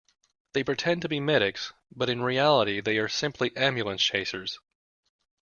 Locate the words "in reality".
2.09-2.81